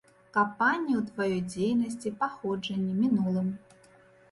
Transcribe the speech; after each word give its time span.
Капанне 0.35 0.93
ў 0.99 1.03
тваёй 1.09 1.41
дзейнасці, 1.51 2.13
паходжанні, 2.23 2.93
мінулым. 3.05 3.55